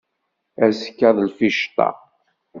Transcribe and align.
Azekka 0.65 1.09
d 1.15 1.17
lficṭa. 1.29 1.89